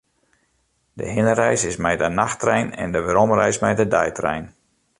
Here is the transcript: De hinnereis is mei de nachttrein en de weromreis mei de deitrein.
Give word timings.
De 0.99 1.05
hinnereis 1.13 1.63
is 1.71 1.77
mei 1.83 1.95
de 2.01 2.07
nachttrein 2.09 2.67
en 2.81 2.89
de 2.91 3.01
weromreis 3.05 3.59
mei 3.63 3.73
de 3.81 3.87
deitrein. 3.93 4.45